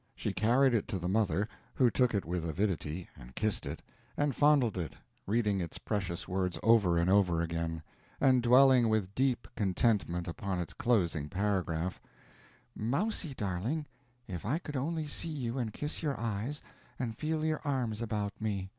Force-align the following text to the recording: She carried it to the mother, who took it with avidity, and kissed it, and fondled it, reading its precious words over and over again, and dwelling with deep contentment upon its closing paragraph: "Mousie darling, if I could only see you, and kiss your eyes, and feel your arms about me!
She 0.15 0.33
carried 0.33 0.73
it 0.73 0.87
to 0.87 0.97
the 0.97 1.07
mother, 1.07 1.47
who 1.75 1.91
took 1.91 2.15
it 2.15 2.25
with 2.25 2.43
avidity, 2.43 3.07
and 3.15 3.35
kissed 3.35 3.67
it, 3.67 3.83
and 4.17 4.35
fondled 4.35 4.75
it, 4.75 4.93
reading 5.27 5.61
its 5.61 5.77
precious 5.77 6.27
words 6.27 6.57
over 6.63 6.97
and 6.97 7.07
over 7.07 7.39
again, 7.39 7.83
and 8.19 8.41
dwelling 8.41 8.89
with 8.89 9.13
deep 9.13 9.47
contentment 9.55 10.27
upon 10.27 10.59
its 10.59 10.73
closing 10.73 11.29
paragraph: 11.29 12.01
"Mousie 12.75 13.35
darling, 13.35 13.85
if 14.27 14.43
I 14.43 14.57
could 14.57 14.75
only 14.75 15.05
see 15.05 15.29
you, 15.29 15.59
and 15.59 15.71
kiss 15.71 16.01
your 16.01 16.19
eyes, 16.19 16.63
and 16.97 17.15
feel 17.15 17.45
your 17.45 17.61
arms 17.63 18.01
about 18.01 18.33
me! 18.41 18.69